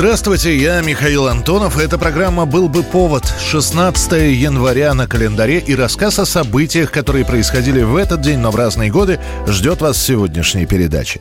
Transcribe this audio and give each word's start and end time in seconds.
Здравствуйте, 0.00 0.56
я 0.56 0.80
Михаил 0.80 1.28
Антонов. 1.28 1.76
Эта 1.76 1.98
программа 1.98 2.46
«Был 2.46 2.70
бы 2.70 2.82
повод». 2.82 3.22
16 3.38 4.32
января 4.32 4.94
на 4.94 5.06
календаре 5.06 5.58
и 5.58 5.74
рассказ 5.74 6.18
о 6.18 6.24
событиях, 6.24 6.90
которые 6.90 7.26
происходили 7.26 7.82
в 7.82 7.94
этот 7.96 8.22
день, 8.22 8.38
но 8.38 8.50
в 8.50 8.56
разные 8.56 8.90
годы, 8.90 9.20
ждет 9.46 9.82
вас 9.82 9.98
в 9.98 10.00
сегодняшней 10.02 10.64
передаче. 10.64 11.20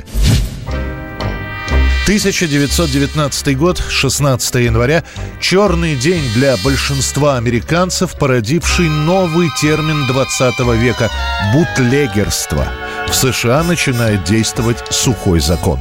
1919 2.06 3.58
год, 3.58 3.84
16 3.90 4.56
января. 4.56 5.04
Черный 5.42 5.98
день 5.98 6.24
для 6.34 6.56
большинства 6.64 7.36
американцев, 7.36 8.18
породивший 8.18 8.88
новый 8.88 9.50
термин 9.60 10.08
20 10.08 10.58
века– 10.82 11.12
бутлегерство. 11.54 12.66
В 13.10 13.16
США 13.16 13.64
начинает 13.64 14.24
действовать 14.24 14.84
сухой 14.92 15.40
закон. 15.40 15.80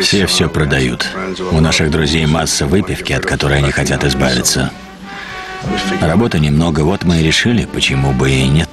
Все 0.00 0.26
все 0.26 0.48
продают. 0.48 1.08
У 1.50 1.60
наших 1.60 1.90
друзей 1.90 2.26
масса 2.26 2.66
выпивки, 2.66 3.12
от 3.14 3.24
которой 3.24 3.58
они 3.58 3.70
хотят 3.70 4.04
избавиться. 4.04 4.70
Работы 6.00 6.38
немного, 6.38 6.80
вот 6.80 7.04
мы 7.04 7.20
и 7.20 7.22
решили, 7.22 7.64
почему 7.64 8.12
бы 8.12 8.30
и 8.30 8.46
нет. 8.46 8.68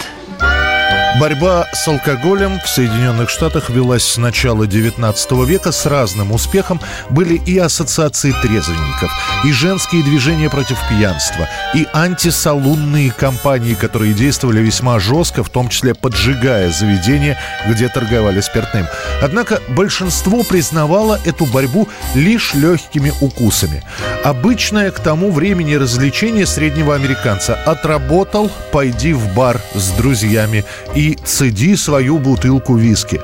Борьба 1.17 1.65
с 1.71 1.87
алкоголем 1.87 2.59
в 2.59 2.67
Соединенных 2.67 3.29
Штатах 3.29 3.69
велась 3.69 4.03
с 4.03 4.17
начала 4.17 4.67
19 4.67 5.31
века 5.47 5.71
с 5.71 5.85
разным 5.85 6.33
успехом. 6.33 6.81
Были 7.09 7.35
и 7.35 7.57
ассоциации 7.57 8.33
трезвенников, 8.41 9.09
и 9.45 9.51
женские 9.53 10.03
движения 10.03 10.49
против 10.49 10.77
пьянства, 10.89 11.47
и 11.73 11.87
антисалунные 11.93 13.11
кампании, 13.11 13.75
которые 13.75 14.13
действовали 14.13 14.59
весьма 14.59 14.99
жестко, 14.99 15.41
в 15.41 15.49
том 15.49 15.69
числе 15.69 15.95
поджигая 15.95 16.69
заведения, 16.69 17.39
где 17.65 17.87
торговали 17.87 18.41
спиртным. 18.41 18.85
Однако 19.21 19.61
большинство 19.69 20.43
признавало 20.43 21.17
эту 21.23 21.45
борьбу 21.45 21.87
лишь 22.13 22.53
легкими 22.53 23.13
укусами. 23.21 23.83
Обычное 24.25 24.91
к 24.91 24.99
тому 24.99 25.31
времени 25.31 25.75
развлечение 25.75 26.45
среднего 26.45 26.93
американца 26.93 27.55
«отработал, 27.65 28.51
пойди 28.73 29.13
в 29.13 29.33
бар 29.33 29.61
с 29.75 29.91
друзьями» 29.91 30.65
и 30.93 31.04
цеди 31.13 31.75
свою 31.77 32.17
бутылку 32.17 32.75
виски. 32.75 33.21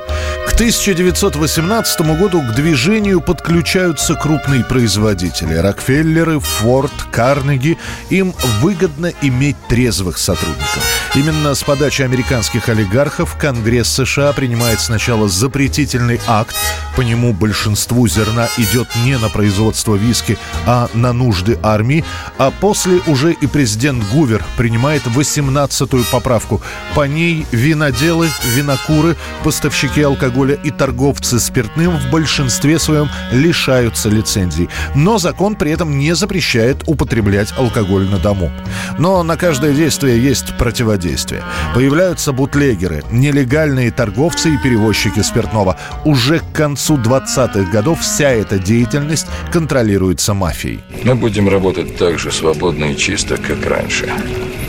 К 0.62 0.64
1918 0.64 2.02
году 2.20 2.40
к 2.44 2.54
движению 2.54 3.20
подключаются 3.20 4.14
крупные 4.14 4.64
производители. 4.64 5.56
Рокфеллеры, 5.56 6.40
Форд, 6.40 6.92
Карнеги. 7.12 7.80
Им 8.12 8.36
выгодно 8.62 9.12
иметь 9.24 9.56
трезвых 9.68 10.20
сотрудников. 10.20 10.84
Именно 11.16 11.56
с 11.56 11.64
подачи 11.64 12.04
американских 12.04 12.70
олигархов 12.70 13.36
Конгресс 13.38 13.90
США 13.90 14.34
принимает 14.34 14.80
сначала 14.80 15.28
запретительный 15.28 16.22
акт. 16.28 16.56
По 16.96 17.02
нему 17.02 17.34
большинству 17.34 18.08
зерна 18.08 18.48
идет 18.58 18.88
не 19.04 19.18
на 19.18 19.30
производство 19.30 19.96
виски, 19.96 20.38
а 20.68 20.90
на 20.94 21.12
нужды 21.12 21.58
армии. 21.64 22.06
А 22.38 22.52
после 22.52 23.02
уже 23.08 23.34
и 23.34 23.48
президент 23.48 24.04
Гувер 24.12 24.46
принимает 24.58 25.02
18-ю 25.08 26.04
поправку. 26.12 26.62
По 26.94 27.08
ней 27.08 27.48
виноделы, 27.52 28.30
винокуры, 28.46 29.18
поставщики 29.44 30.04
алкоголя 30.04 30.51
и 30.54 30.72
торговцы 30.72 31.40
спиртным 31.40 31.98
в 31.98 32.10
большинстве 32.10 32.80
своем 32.80 33.10
лишаются 33.32 34.10
лицензий. 34.10 34.70
Но 34.96 35.18
закон 35.18 35.56
при 35.56 35.72
этом 35.72 35.98
не 35.98 36.14
запрещает 36.16 36.84
употреблять 36.88 37.54
алкоголь 37.58 38.08
на 38.10 38.18
дому. 38.18 38.52
Но 38.98 39.24
на 39.24 39.38
каждое 39.38 39.74
действие 39.74 40.22
есть 40.22 40.58
противодействие. 40.58 41.44
Появляются 41.74 42.32
бутлегеры, 42.32 43.04
нелегальные 43.12 43.92
торговцы 43.92 44.54
и 44.54 44.58
перевозчики 44.58 45.22
спиртного. 45.22 45.78
Уже 46.06 46.40
к 46.40 46.52
концу 46.54 46.98
20-х 46.98 47.72
годов 47.72 48.02
вся 48.02 48.30
эта 48.30 48.60
деятельность 48.60 49.28
контролируется 49.52 50.34
мафией. 50.34 50.82
Мы 51.04 51.16
будем 51.16 51.50
работать 51.50 51.98
так 51.98 52.20
же 52.20 52.32
свободно 52.32 52.86
и 52.86 52.98
чисто, 52.98 53.38
как 53.38 53.66
раньше. 53.66 54.12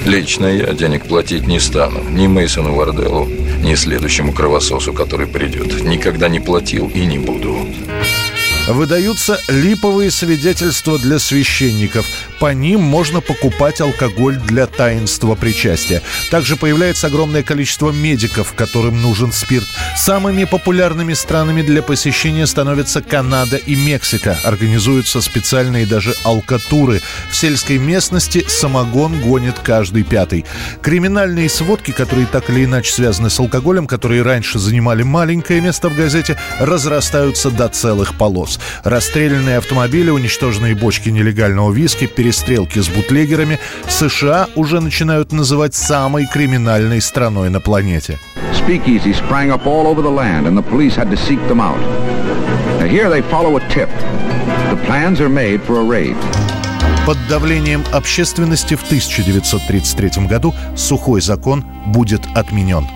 Лично 0.04 0.47
я 0.47 0.72
денег 0.72 1.06
платить 1.06 1.47
не 1.47 1.60
стану. 1.60 2.03
Ни 2.10 2.26
Мейсону 2.26 2.75
Варделу, 2.75 3.26
ни 3.62 3.75
следующему 3.75 4.32
кровососу, 4.32 4.93
который 4.93 5.26
придет. 5.26 5.62
Никогда 5.65 6.28
не 6.28 6.41
платил 6.41 6.89
и 6.89 7.05
не 7.05 7.19
буду. 7.19 7.56
Выдаются 8.69 9.41
липовые 9.49 10.12
свидетельства 10.12 10.97
для 10.97 11.19
священников. 11.19 12.06
По 12.39 12.55
ним 12.55 12.81
можно 12.81 13.21
покупать 13.21 13.81
алкоголь 13.81 14.37
для 14.37 14.69
таинства 14.69 15.34
причастия. 15.34 16.00
Также 16.31 16.55
появляется 16.56 17.09
огромное 17.09 17.43
количество 17.43 17.91
медиков, 17.91 18.55
которым 18.55 19.03
нужен 19.03 19.33
спирт. 19.33 19.67
Самыми 19.97 20.45
популярными 20.45 21.12
странами 21.15 21.62
для 21.62 21.83
посещения 21.83 22.47
становятся 22.47 23.03
Канада 23.03 23.56
и 23.56 23.75
Мексика. 23.75 24.39
Организуются 24.45 25.21
специальные 25.21 25.84
даже 25.84 26.15
алкатуры. 26.23 27.03
В 27.31 27.37
сельской 27.37 27.79
местности 27.79 28.44
самогон 28.47 29.21
гонит 29.23 29.59
каждый 29.59 30.05
пятый. 30.05 30.44
Криминальные 30.83 31.49
сводки, 31.49 31.91
которые 31.91 32.27
так 32.27 32.49
или 32.49 32.65
иначе 32.65 32.93
связаны 32.93 33.29
с 33.29 33.41
алкоголем, 33.41 33.89
которые 33.89 34.23
раньше 34.23 34.61
занимали 34.61 35.03
маленькое 35.03 35.61
место 35.61 35.89
в 35.89 35.97
газете, 35.97 36.39
разрастаются 36.61 37.50
до 37.50 37.69
целых 37.69 38.17
полос. 38.17 38.51
Союз. 38.52 38.60
Расстрелянные 38.84 39.58
автомобили, 39.58 40.10
уничтоженные 40.10 40.74
бочки 40.74 41.08
нелегального 41.08 41.72
виски, 41.72 42.06
перестрелки 42.06 42.80
с 42.80 42.88
бутлегерами 42.88 43.58
США 43.88 44.48
уже 44.56 44.80
начинают 44.80 45.32
называть 45.32 45.74
самой 45.74 46.26
криминальной 46.26 47.00
страной 47.00 47.50
на 47.50 47.60
планете. 47.60 48.18
Speakeasy 48.52 49.12
sprang 49.12 49.50
up 49.50 49.66
all 49.66 49.86
over 49.86 50.02
the 50.02 50.10
land, 50.10 50.46
and 50.46 50.56
the 50.56 50.62
police 50.62 50.94
had 50.94 51.10
to 51.10 51.16
seek 51.16 51.40
them 51.48 51.60
out. 51.60 51.80
Now 52.78 52.86
here 52.86 53.08
they 53.10 53.22
follow 53.22 53.56
a 53.56 53.60
tip. 53.70 53.88
The 54.70 54.80
plans 54.86 55.20
are 55.20 55.28
made 55.28 55.62
for 55.62 55.80
a 55.80 55.84
raid. 55.84 56.16
Под 57.06 57.16
давлением 57.28 57.82
общественности 57.92 58.76
в 58.76 58.84
1933 58.84 60.26
году 60.28 60.54
сухой 60.76 61.20
закон 61.20 61.64
будет 61.86 62.22
отменен. 62.34 62.86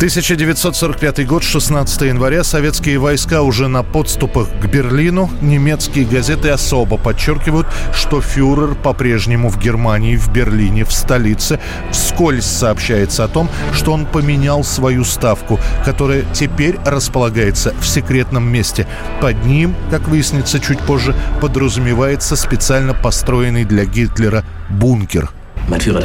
1945 0.00 1.26
год, 1.26 1.42
16 1.42 2.00
января. 2.00 2.42
Советские 2.42 2.98
войска 2.98 3.42
уже 3.42 3.68
на 3.68 3.82
подступах 3.82 4.48
к 4.48 4.64
Берлину. 4.64 5.28
Немецкие 5.42 6.06
газеты 6.06 6.48
особо 6.48 6.96
подчеркивают, 6.96 7.66
что 7.92 8.22
фюрер 8.22 8.76
по-прежнему 8.76 9.50
в 9.50 9.58
Германии, 9.58 10.16
в 10.16 10.32
Берлине, 10.32 10.86
в 10.86 10.92
столице. 10.92 11.60
Вскользь 11.92 12.46
сообщается 12.46 13.24
о 13.24 13.28
том, 13.28 13.50
что 13.74 13.92
он 13.92 14.06
поменял 14.06 14.64
свою 14.64 15.04
ставку, 15.04 15.60
которая 15.84 16.24
теперь 16.32 16.78
располагается 16.86 17.74
в 17.78 17.86
секретном 17.86 18.50
месте. 18.50 18.86
Под 19.20 19.44
ним, 19.44 19.76
как 19.90 20.08
выяснится 20.08 20.60
чуть 20.60 20.80
позже, 20.80 21.14
подразумевается 21.42 22.36
специально 22.36 22.94
построенный 22.94 23.66
для 23.66 23.84
Гитлера 23.84 24.46
бункер. 24.70 25.30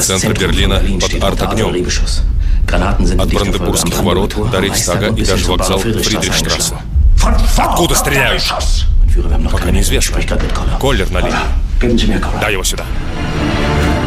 Центр 0.01 0.37
Берлина 0.37 0.81
под 0.99 1.23
арт-огнем. 1.23 1.85
От 2.71 3.29
Бранденбургских 3.33 4.01
ворот 4.01 4.35
до 4.51 4.59
Рейхстага 4.59 5.07
и 5.15 5.25
даже 5.25 5.45
вокзал 5.47 5.79
Фридрихштрассе. 5.79 6.75
Откуда 7.57 7.95
стреляют? 7.95 8.43
Пока 9.51 9.71
неизвестно. 9.71 10.19
Коллер 10.79 11.09
на 11.11 11.19
линии. 11.19 11.35
Дай 12.41 12.53
его 12.53 12.63
сюда. 12.63 12.85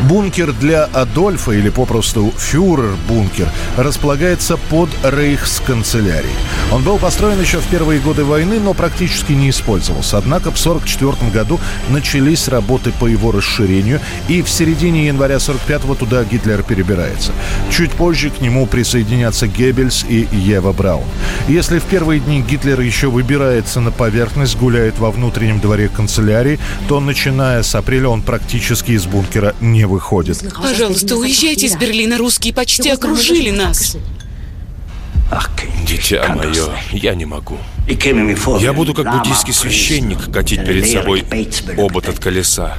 Бункер 0.08 0.52
для 0.54 0.84
Адольфа, 0.84 1.52
или 1.52 1.68
попросту 1.68 2.32
фюрер-бункер, 2.38 3.46
располагается 3.76 4.56
под 4.56 4.88
рейхсканцелярией. 5.04 6.32
Он 6.72 6.82
был 6.82 6.96
построен 6.96 7.38
еще 7.38 7.58
в 7.58 7.66
первые 7.66 8.00
годы 8.00 8.24
войны, 8.24 8.58
но 8.58 8.72
практически 8.72 9.32
не 9.32 9.50
использовался. 9.50 10.16
Однако 10.16 10.50
в 10.50 10.58
1944 10.58 11.30
году 11.30 11.60
начались 11.90 12.48
работы 12.48 12.90
по 12.98 13.06
его 13.06 13.32
расширению, 13.32 14.00
и 14.28 14.40
в 14.40 14.48
середине 14.48 15.08
января 15.08 15.36
45-го 15.36 15.94
туда 15.94 16.24
Гитлер 16.24 16.62
перебирается. 16.62 17.32
Чуть 17.70 17.92
позже 17.92 18.30
к 18.30 18.40
нему 18.40 18.66
присоединятся 18.66 19.46
Геббельс 19.46 20.06
и 20.08 20.26
Ева 20.32 20.72
Браун. 20.72 21.04
Если 21.48 21.80
в 21.80 21.84
первые 21.84 22.20
дни 22.20 22.40
Гитлер 22.40 22.80
еще 22.80 23.08
выбирается 23.08 23.80
на 23.80 23.90
поверхность, 23.90 24.56
гуляет 24.56 24.98
во 24.98 25.10
внутреннем 25.10 25.60
дворе 25.60 25.90
канцелярии, 25.90 26.58
то 26.88 26.98
начиная 26.98 27.62
с 27.62 27.74
апреля 27.74 28.08
он 28.08 28.22
практически 28.22 28.92
из 28.92 29.04
бункера 29.04 29.54
не 29.60 29.84
выходит 29.84 29.97
выходит. 29.98 30.44
Пожалуйста, 30.62 31.16
уезжайте 31.16 31.66
из 31.66 31.76
Берлина. 31.76 32.18
Русские 32.18 32.54
почти 32.54 32.88
окружили 32.88 33.50
нас. 33.50 33.96
Дитя 35.86 36.34
мое, 36.34 36.68
я 36.92 37.14
не 37.14 37.24
могу. 37.24 37.58
Я 38.60 38.72
буду 38.72 38.94
как 38.94 39.10
буддийский 39.10 39.52
священник 39.52 40.30
катить 40.32 40.64
перед 40.64 40.88
собой 40.88 41.24
обод 41.76 42.08
от 42.08 42.18
колеса. 42.20 42.78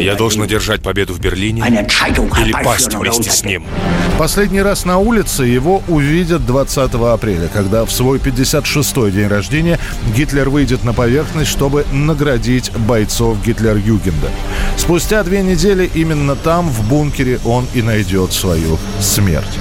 Я 0.00 0.14
должен 0.14 0.42
одержать 0.42 0.82
победу 0.82 1.12
в 1.12 1.20
Берлине 1.20 1.62
или 1.66 2.52
пасть 2.64 2.94
вместе 2.94 3.30
с 3.30 3.44
ним. 3.44 3.64
Последний 4.18 4.62
раз 4.62 4.84
на 4.84 4.98
улице 4.98 5.44
его 5.44 5.82
увидят 5.88 6.44
20 6.46 6.94
апреля, 6.94 7.48
когда 7.52 7.84
в 7.84 7.90
свой 7.90 8.18
56-й 8.18 9.10
день 9.12 9.28
рождения 9.28 9.78
Гитлер 10.14 10.48
выйдет 10.50 10.84
на 10.84 10.92
поверхность, 10.92 11.50
чтобы 11.50 11.86
наградить 11.92 12.70
бойцов 12.72 13.38
Гитлер-Югенда. 13.44 14.30
Спустя 14.76 15.22
две 15.24 15.42
недели 15.42 15.90
именно 15.94 16.36
там, 16.36 16.68
в 16.68 16.88
бункере, 16.88 17.40
он 17.44 17.66
и 17.74 17.82
найдет 17.82 18.32
свою 18.32 18.78
смерть. 19.00 19.58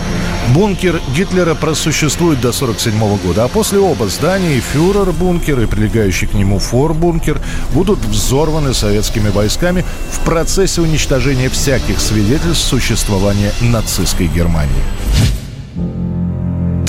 Бункер 0.54 1.00
Гитлера 1.16 1.54
просуществует 1.54 2.42
до 2.42 2.50
1947 2.50 3.18
года, 3.18 3.44
а 3.44 3.48
после 3.48 3.78
оба 3.78 4.07
здания, 4.07 4.56
и 4.56 4.62
фюрер-бункер, 4.62 5.62
и 5.62 5.68
прилегающий 5.68 6.28
к 6.28 6.34
нему 6.34 6.57
фор-бункер, 6.57 7.40
будут 7.74 8.00
взорваны 8.00 8.74
советскими 8.74 9.30
войсками 9.30 9.86
в 10.12 10.19
процессе 10.25 10.81
уничтожения 10.81 11.50
всяких 11.50 12.00
свидетельств 12.00 12.68
существования 12.68 13.51
нацистской 13.62 14.28
Германии. 14.28 15.38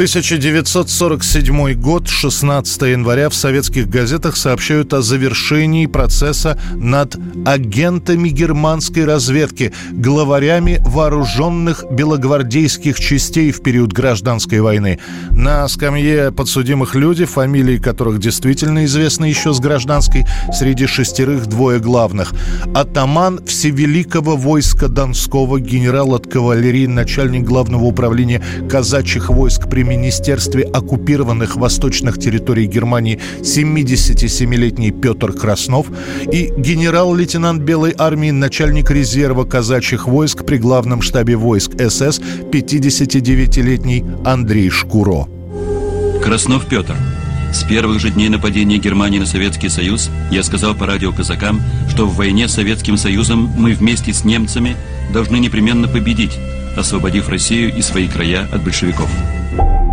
1947 0.00 1.74
год, 1.74 2.08
16 2.08 2.82
января, 2.82 3.28
в 3.28 3.34
советских 3.34 3.86
газетах 3.90 4.38
сообщают 4.38 4.94
о 4.94 5.02
завершении 5.02 5.84
процесса 5.84 6.58
над 6.74 7.18
агентами 7.44 8.30
германской 8.30 9.04
разведки, 9.04 9.74
главарями 9.92 10.82
вооруженных 10.86 11.84
белогвардейских 11.90 12.98
частей 12.98 13.52
в 13.52 13.62
период 13.62 13.92
гражданской 13.92 14.62
войны. 14.62 15.00
На 15.32 15.68
скамье 15.68 16.32
подсудимых 16.32 16.94
люди, 16.94 17.26
фамилии 17.26 17.76
которых 17.76 18.20
действительно 18.20 18.86
известны 18.86 19.26
еще 19.26 19.52
с 19.52 19.60
гражданской, 19.60 20.24
среди 20.50 20.86
шестерых 20.86 21.46
двое 21.46 21.78
главных. 21.78 22.32
Атаман 22.74 23.44
Всевеликого 23.44 24.36
войска 24.36 24.88
Донского, 24.88 25.60
генерал 25.60 26.14
от 26.14 26.26
кавалерии, 26.26 26.86
начальник 26.86 27.44
главного 27.44 27.84
управления 27.84 28.42
казачьих 28.66 29.28
войск 29.28 29.68
при 29.68 29.89
Министерстве 29.90 30.62
оккупированных 30.62 31.56
восточных 31.56 32.18
территорий 32.18 32.66
Германии 32.66 33.18
77-летний 33.40 34.92
Петр 34.92 35.32
Краснов 35.32 35.88
и 36.30 36.52
генерал-лейтенант 36.56 37.62
Белой 37.62 37.92
армии, 37.98 38.30
начальник 38.30 38.92
резерва 38.92 39.44
казачьих 39.44 40.06
войск 40.06 40.44
при 40.44 40.58
главном 40.58 41.02
штабе 41.02 41.34
войск 41.34 41.72
СС 41.72 42.20
59-летний 42.52 44.04
Андрей 44.24 44.70
Шкуро. 44.70 45.26
Краснов 46.22 46.66
Петр. 46.66 46.94
С 47.52 47.64
первых 47.64 47.98
же 47.98 48.10
дней 48.10 48.28
нападения 48.28 48.78
Германии 48.78 49.18
на 49.18 49.26
Советский 49.26 49.68
Союз 49.68 50.08
я 50.30 50.44
сказал 50.44 50.76
по 50.76 50.86
радио 50.86 51.12
казакам, 51.12 51.60
что 51.88 52.06
в 52.06 52.14
войне 52.14 52.46
с 52.46 52.54
Советским 52.54 52.96
Союзом 52.96 53.50
мы 53.56 53.72
вместе 53.72 54.12
с 54.12 54.24
немцами 54.24 54.76
должны 55.12 55.38
непременно 55.38 55.88
победить, 55.88 56.38
освободив 56.76 57.28
Россию 57.28 57.76
и 57.76 57.82
свои 57.82 58.06
края 58.06 58.48
от 58.52 58.62
большевиков. 58.62 59.10
Bye. 59.56 59.89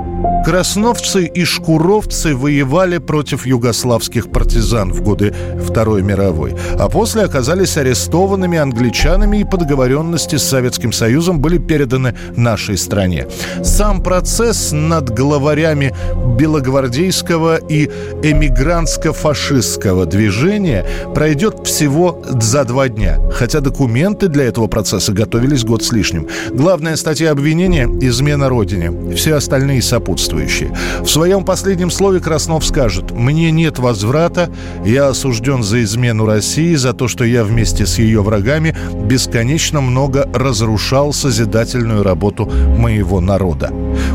Красновцы 0.47 1.25
и 1.25 1.43
шкуровцы 1.43 2.33
воевали 2.33 2.99
против 2.99 3.45
югославских 3.45 4.31
партизан 4.31 4.93
в 4.93 5.01
годы 5.01 5.35
Второй 5.61 6.03
мировой, 6.03 6.55
а 6.79 6.87
после 6.87 7.23
оказались 7.23 7.75
арестованными 7.75 8.57
англичанами 8.57 9.39
и 9.39 9.43
по 9.43 9.57
договоренности 9.57 10.37
с 10.37 10.43
Советским 10.43 10.93
Союзом 10.93 11.41
были 11.41 11.57
переданы 11.57 12.15
нашей 12.37 12.77
стране. 12.77 13.27
Сам 13.61 14.01
процесс 14.01 14.71
над 14.71 15.09
главарями 15.09 15.93
белогвардейского 16.39 17.57
и 17.57 17.89
эмигрантско-фашистского 18.23 20.05
движения 20.05 20.85
пройдет 21.13 21.67
всего 21.67 22.23
за 22.23 22.63
два 22.63 22.87
дня, 22.87 23.19
хотя 23.33 23.59
документы 23.59 24.29
для 24.29 24.45
этого 24.45 24.67
процесса 24.67 25.11
готовились 25.11 25.65
год 25.65 25.83
с 25.83 25.91
лишним. 25.91 26.29
Главная 26.53 26.95
статья 26.95 27.31
обвинения– 27.31 27.85
измена 27.99 28.47
Родине, 28.47 29.13
все 29.13 29.35
остальные 29.35 29.81
сопутствуют 29.81 30.36
сопутствующие. 30.37 30.71
В 31.01 31.07
своем 31.07 31.43
последнем 31.43 31.91
слове 31.91 32.19
Краснов 32.19 32.65
скажет 32.65 33.11
«Мне 33.11 33.51
нет 33.51 33.79
возврата, 33.79 34.49
я 34.85 35.07
осужден 35.07 35.63
за 35.63 35.83
измену 35.83 36.25
России, 36.25 36.75
за 36.75 36.93
то, 36.93 37.07
что 37.07 37.23
я 37.23 37.43
вместе 37.43 37.85
с 37.85 37.97
ее 37.97 38.21
врагами 38.21 38.75
бесконечно 38.93 39.81
много 39.81 40.29
разрушал 40.33 41.13
созидательную 41.13 42.03
работу 42.03 42.45
моего 42.77 43.21
народа». 43.21 43.71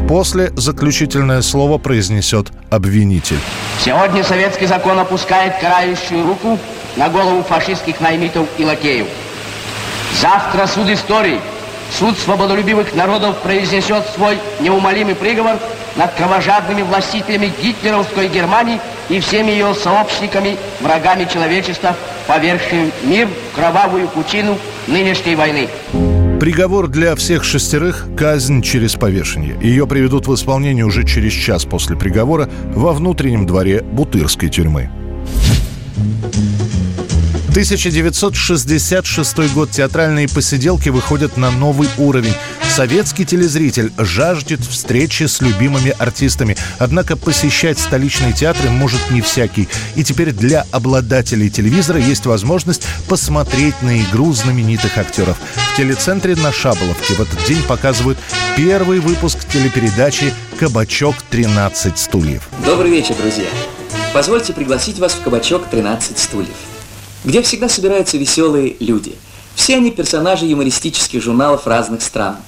После 0.08 0.50
заключительное 0.56 1.42
слово 1.42 1.78
произнесет 1.78 2.48
обвинитель. 2.70 3.38
Сегодня 3.84 4.24
советский 4.24 4.66
закон 4.66 4.98
опускает 4.98 5.54
карающую 5.60 6.26
руку 6.26 6.58
на 6.96 7.08
голову 7.08 7.42
фашистских 7.42 8.00
наймитов 8.00 8.46
и 8.58 8.64
лакеев. 8.64 9.06
Завтра 10.20 10.66
суд 10.66 10.88
истории, 10.88 11.40
суд 11.98 12.18
свободолюбивых 12.18 12.94
народов 12.94 13.36
произнесет 13.38 14.04
свой 14.14 14.38
неумолимый 14.60 15.14
приговор– 15.14 15.56
над 15.96 16.12
кровожадными 16.14 16.82
властителями 16.82 17.52
гитлеровской 17.62 18.28
Германии 18.28 18.80
и 19.08 19.20
всеми 19.20 19.50
ее 19.50 19.74
сообщниками, 19.74 20.56
врагами 20.80 21.28
человечества, 21.32 21.96
повергшими 22.26 22.90
мир 23.02 23.28
в 23.28 23.56
кровавую 23.56 24.08
пучину 24.08 24.58
нынешней 24.86 25.34
войны. 25.34 25.68
Приговор 26.40 26.88
для 26.88 27.14
всех 27.14 27.44
шестерых– 27.44 28.06
казнь 28.16 28.62
через 28.62 28.94
повешение. 28.94 29.56
Ее 29.62 29.86
приведут 29.86 30.26
в 30.26 30.34
исполнение 30.34 30.84
уже 30.84 31.06
через 31.06 31.32
час 31.32 31.64
после 31.64 31.96
приговора 31.96 32.48
во 32.74 32.92
внутреннем 32.92 33.46
дворе 33.46 33.82
Бутырской 33.82 34.48
тюрьмы. 34.48 34.90
1966 37.52 39.52
год. 39.52 39.70
Театральные 39.70 40.26
посиделки 40.26 40.88
выходят 40.88 41.36
на 41.36 41.50
новый 41.50 41.86
уровень. 41.98 42.32
Советский 42.72 43.26
телезритель 43.26 43.92
жаждет 43.98 44.60
встречи 44.60 45.24
с 45.24 45.42
любимыми 45.42 45.94
артистами. 45.98 46.56
Однако 46.78 47.18
посещать 47.18 47.78
столичные 47.78 48.32
театры 48.32 48.70
может 48.70 49.10
не 49.10 49.20
всякий. 49.20 49.68
И 49.94 50.02
теперь 50.02 50.32
для 50.32 50.64
обладателей 50.70 51.50
телевизора 51.50 52.00
есть 52.00 52.24
возможность 52.24 52.86
посмотреть 53.10 53.74
на 53.82 54.00
игру 54.00 54.32
знаменитых 54.32 54.96
актеров. 54.96 55.36
В 55.54 55.76
телецентре 55.76 56.34
на 56.34 56.50
Шаболовке 56.50 57.12
в 57.12 57.20
этот 57.20 57.44
день 57.46 57.62
показывают 57.64 58.16
первый 58.56 59.00
выпуск 59.00 59.46
телепередачи 59.52 60.32
«Кабачок 60.58 61.16
13 61.28 61.98
стульев». 61.98 62.48
Добрый 62.64 62.90
вечер, 62.90 63.14
друзья. 63.16 63.48
Позвольте 64.14 64.54
пригласить 64.54 64.98
вас 64.98 65.12
в 65.12 65.20
«Кабачок 65.20 65.66
13 65.68 66.18
стульев» 66.18 66.56
где 67.24 67.40
всегда 67.42 67.68
собираются 67.68 68.18
веселые 68.18 68.76
люди. 68.80 69.14
Все 69.54 69.76
они 69.76 69.92
персонажи 69.92 70.44
юмористических 70.46 71.22
журналов 71.22 71.68
разных 71.68 72.02
стран. 72.02 72.38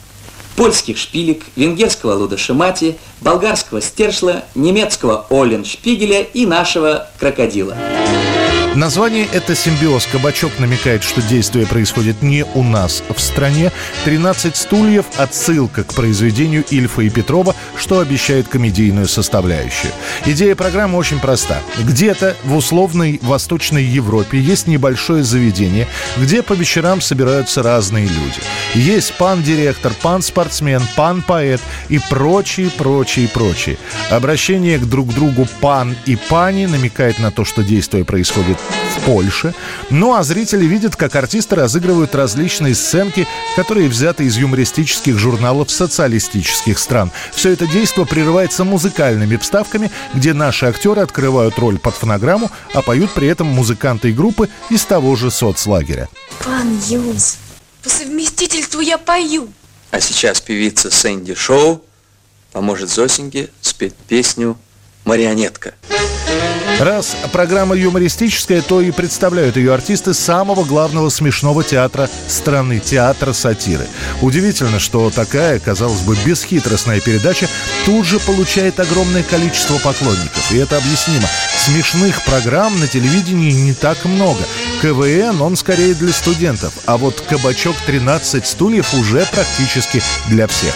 Польских 0.57 0.99
шпилек, 0.99 1.43
венгерского 1.57 2.15
Луда 2.15 2.39
Шимати, 2.39 2.97
болгарского 3.21 3.81
Стершла, 3.81 4.45
немецкого 4.55 5.27
Олен 5.31 5.65
Шпигеля 5.65 6.23
и 6.23 6.47
нашего 6.47 7.09
Крокодила. 7.19 7.77
Название 8.75 9.29
это 9.33 9.55
симбиоз. 9.55 10.05
Кабачок 10.07 10.59
намекает, 10.59 11.05
что 11.05 11.23
действие 11.23 11.65
происходит 11.65 12.23
не 12.23 12.45
у 12.55 12.65
нас 12.65 13.05
в 13.09 13.21
стране. 13.21 13.71
13 14.05 14.57
стульев– 14.57 15.05
отсылка 15.17 15.85
к 15.85 15.95
произведению 15.95 16.65
Ильфа 16.71 17.03
и 17.03 17.09
Петрова, 17.09 17.55
что 17.77 18.01
обещает 18.01 18.49
комедийную 18.49 19.07
составляющую. 19.07 19.93
Идея 20.27 20.57
программы 20.57 20.99
очень 20.99 21.21
проста. 21.21 21.61
Где-то 21.79 22.37
в 22.43 22.57
условной 22.57 23.21
Восточной 23.23 23.85
Европе 23.85 24.41
есть 24.41 24.67
небольшое 24.67 25.23
заведение, 25.23 25.87
где 26.17 26.43
по 26.43 26.55
вечерам 26.55 27.01
собираются 27.01 27.63
разные 27.63 28.07
люди. 28.07 28.41
Есть 28.75 29.15
пан-директор, 29.15 29.93
пан-спортсмен, 30.03 30.83
пан-поэт 30.97 31.61
и 31.89 32.01
прочие, 32.11 32.71
прочие, 32.71 33.29
прочие. 33.29 33.79
Обращение 34.11 34.79
к 34.79 34.85
друг 34.85 35.15
другу 35.15 35.47
пан 35.61 35.95
и 36.07 36.17
пани 36.17 36.67
намекает 36.67 37.21
на 37.21 37.31
то, 37.31 37.45
что 37.45 37.63
действие 37.63 38.05
происходит 38.05 38.59
в 38.97 39.05
Польше. 39.05 39.55
Ну 39.91 40.15
а 40.15 40.23
зрители 40.23 40.65
видят, 40.65 40.97
как 40.97 41.17
артисты 41.17 41.57
разыгрывают 41.57 42.15
различные 42.15 42.75
сценки, 42.75 43.27
которые 43.57 43.89
взяты 43.89 44.25
из 44.25 44.37
юмористических 44.37 45.19
журналов 45.19 45.71
социалистических 45.71 46.79
стран. 46.79 47.11
Все 47.33 47.51
это 47.51 47.67
действо 47.67 48.05
прерывается 48.05 48.65
музыкальными 48.65 49.37
вставками, 49.37 49.91
где 50.15 50.33
наши 50.33 50.67
актеры 50.67 51.03
открывают 51.03 51.59
роль 51.59 51.79
под 51.79 51.95
фонограмму, 51.95 52.51
а 52.73 52.83
поют 52.83 53.13
при 53.13 53.29
этом 53.29 53.47
музыканты 53.47 54.11
и 54.11 54.13
группы 54.13 54.49
из 54.71 54.85
того 54.85 55.17
же 55.17 55.31
соцлагеря. 55.31 56.09
Пан 56.45 56.79
Юнс, 56.89 57.39
по 57.83 57.91
совместительству 57.91 58.81
я 58.81 58.99
пою. 58.99 59.49
А 59.91 60.01
сейчас 60.01 60.41
певица 60.41 60.91
Сэнди 60.91 61.35
Шоу 61.35 61.85
поможет 62.53 62.91
Зосеньке 62.91 63.51
спеть 63.61 63.95
песню 64.09 64.59
«Марионетка». 65.05 65.75
Раз 66.85 67.17
программа 67.33 67.75
юмористическая, 67.75 68.61
то 68.61 68.83
и 68.83 68.91
представляют 68.91 69.57
ее 69.57 69.73
артисты 69.73 70.13
самого 70.13 70.65
главного 70.65 71.09
смешного 71.09 71.65
театра 71.65 72.11
страны, 72.29 72.79
театра 72.79 73.33
сатиры. 73.33 73.87
Удивительно, 74.21 74.79
что 74.79 75.09
такая, 75.09 75.61
казалось 75.61 76.03
бы, 76.03 76.15
бесхитростная 76.27 77.01
передача 77.01 77.49
тут 77.87 78.05
же 78.05 78.21
получает 78.21 78.81
огромное 78.81 79.23
количество 79.23 79.79
поклонников. 79.79 80.53
И 80.53 80.59
это 80.59 80.77
объяснимо. 80.77 81.27
Смешных 81.57 82.23
программ 82.27 82.79
на 82.79 82.87
телевидении 82.87 83.53
не 83.53 83.73
так 83.73 84.05
много. 84.05 84.43
КВН, 84.83 85.41
он 85.41 85.57
скорее 85.57 85.95
для 85.95 86.13
студентов, 86.13 86.75
а 86.85 86.99
вот 86.99 87.19
«Кабачок 87.23 87.77
13 87.87 88.47
стульев» 88.47 88.93
уже 88.93 89.27
практически 89.33 90.03
для 90.29 90.47
всех. 90.47 90.75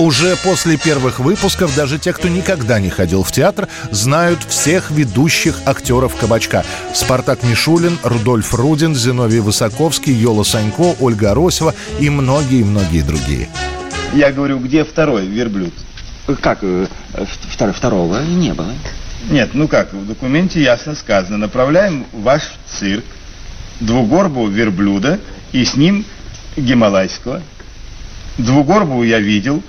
Уже 0.00 0.34
после 0.36 0.78
первых 0.78 1.20
выпусков 1.20 1.76
даже 1.76 1.98
те, 1.98 2.14
кто 2.14 2.28
никогда 2.28 2.80
не 2.80 2.88
ходил 2.88 3.22
в 3.22 3.30
театр, 3.32 3.68
знают 3.90 4.42
всех 4.48 4.90
ведущих 4.90 5.60
актеров 5.66 6.16
«Кабачка». 6.16 6.64
Спартак 6.94 7.42
Мишулин, 7.42 7.98
Рудольф 8.02 8.54
Рудин, 8.54 8.94
Зиновий 8.94 9.40
Высоковский, 9.40 10.14
Йола 10.14 10.42
Санько, 10.42 10.96
Ольга 11.00 11.32
Аросева 11.32 11.74
и 11.98 12.08
многие-многие 12.08 13.02
другие. 13.02 13.50
Я 14.14 14.32
говорю, 14.32 14.58
где 14.60 14.84
второй 14.84 15.26
верблюд? 15.26 15.74
Как? 16.40 16.60
э, 16.62 16.86
втор- 17.12 17.74
Второго 17.74 18.22
не 18.24 18.54
было. 18.54 18.72
Нет, 19.28 19.50
ну 19.52 19.68
как, 19.68 19.92
в 19.92 20.06
документе 20.06 20.62
ясно 20.62 20.94
сказано. 20.94 21.36
Направляем 21.36 22.06
в 22.14 22.22
ваш 22.22 22.44
цирк 22.66 23.04
двугорбого 23.80 24.48
верблюда 24.48 25.20
и 25.52 25.62
с 25.62 25.74
ним 25.74 26.06
гималайского. 26.56 27.42
Двугорбую 28.38 29.06
я 29.06 29.18
видел, 29.18 29.62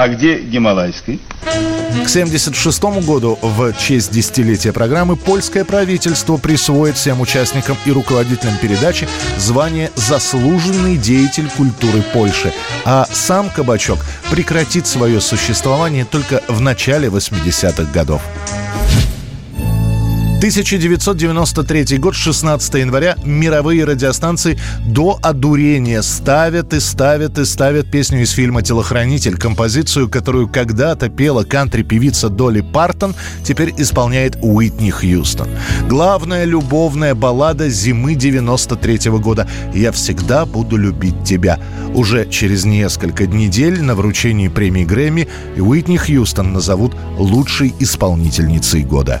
а 0.00 0.08
где 0.08 0.38
гималайский? 0.38 1.20
К 1.42 2.08
1976 2.10 2.82
году 3.06 3.38
в 3.42 3.74
честь 3.74 4.10
десятилетия 4.10 4.72
программы 4.72 5.16
польское 5.16 5.64
правительство 5.64 6.38
присвоит 6.38 6.96
всем 6.96 7.20
участникам 7.20 7.76
и 7.84 7.92
руководителям 7.92 8.56
передачи 8.62 9.06
звание 9.36 9.90
«Заслуженный 9.96 10.96
деятель 10.96 11.50
культуры 11.54 12.02
Польши», 12.14 12.52
а 12.86 13.06
сам 13.12 13.50
«Кабачок» 13.50 13.98
прекратит 14.30 14.86
свое 14.86 15.20
существование 15.20 16.06
только 16.06 16.42
в 16.48 16.62
начале 16.62 17.08
80-х 17.08 17.92
годов. 17.92 18.22
1993 20.40 21.98
год, 21.98 22.14
16 22.14 22.74
января, 22.76 23.14
мировые 23.26 23.84
радиостанции 23.84 24.58
до 24.86 25.18
одурения 25.20 26.00
ставят 26.00 26.72
и 26.72 26.80
ставят 26.80 27.36
и 27.36 27.44
ставят 27.44 27.90
песню 27.90 28.22
из 28.22 28.30
фильма 28.30 28.62
«Телохранитель», 28.62 29.36
композицию, 29.36 30.08
которую 30.08 30.48
когда-то 30.48 31.10
пела 31.10 31.44
кантри-певица 31.44 32.30
Долли 32.30 32.62
Партон, 32.62 33.14
теперь 33.44 33.74
исполняет 33.76 34.38
Уитни 34.40 34.88
Хьюстон. 34.88 35.50
Главная 35.90 36.46
любовная 36.46 37.14
баллада 37.14 37.68
зимы 37.68 38.14
93 38.14 39.10
года 39.18 39.46
«Я 39.74 39.92
всегда 39.92 40.46
буду 40.46 40.78
любить 40.78 41.22
тебя». 41.22 41.58
Уже 41.92 42.26
через 42.26 42.64
несколько 42.64 43.26
недель 43.26 43.82
на 43.82 43.94
вручении 43.94 44.48
премии 44.48 44.86
Грэмми 44.86 45.28
Уитни 45.58 45.98
Хьюстон 45.98 46.54
назовут 46.54 46.94
лучшей 47.18 47.74
исполнительницей 47.78 48.84
года. 48.84 49.20